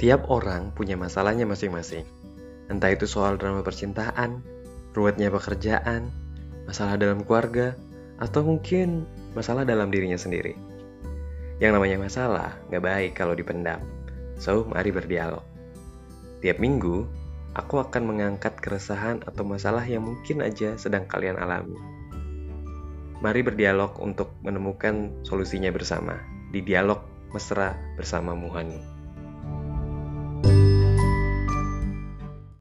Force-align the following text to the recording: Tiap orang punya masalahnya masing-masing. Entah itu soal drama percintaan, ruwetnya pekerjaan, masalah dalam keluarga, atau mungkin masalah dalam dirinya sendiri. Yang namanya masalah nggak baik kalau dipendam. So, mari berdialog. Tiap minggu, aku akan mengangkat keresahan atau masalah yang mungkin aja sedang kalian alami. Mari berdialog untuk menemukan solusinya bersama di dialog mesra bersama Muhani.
Tiap 0.00 0.32
orang 0.32 0.72
punya 0.72 0.96
masalahnya 0.96 1.44
masing-masing. 1.44 2.08
Entah 2.72 2.88
itu 2.88 3.04
soal 3.04 3.36
drama 3.36 3.60
percintaan, 3.60 4.40
ruwetnya 4.96 5.28
pekerjaan, 5.28 6.08
masalah 6.64 6.96
dalam 6.96 7.20
keluarga, 7.20 7.76
atau 8.16 8.40
mungkin 8.40 9.04
masalah 9.36 9.68
dalam 9.68 9.92
dirinya 9.92 10.16
sendiri. 10.16 10.56
Yang 11.60 11.76
namanya 11.76 12.00
masalah 12.00 12.56
nggak 12.72 12.80
baik 12.80 13.12
kalau 13.12 13.36
dipendam. 13.36 13.84
So, 14.40 14.64
mari 14.64 14.88
berdialog. 14.88 15.44
Tiap 16.40 16.56
minggu, 16.56 17.04
aku 17.52 17.84
akan 17.84 18.08
mengangkat 18.08 18.56
keresahan 18.56 19.20
atau 19.28 19.44
masalah 19.44 19.84
yang 19.84 20.08
mungkin 20.08 20.40
aja 20.40 20.80
sedang 20.80 21.04
kalian 21.04 21.36
alami. 21.36 21.76
Mari 23.20 23.44
berdialog 23.44 24.00
untuk 24.00 24.32
menemukan 24.40 25.12
solusinya 25.28 25.68
bersama 25.68 26.16
di 26.48 26.64
dialog 26.64 27.04
mesra 27.36 27.76
bersama 28.00 28.32
Muhani. 28.32 28.99